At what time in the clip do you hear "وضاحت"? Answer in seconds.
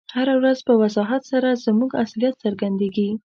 0.81-1.21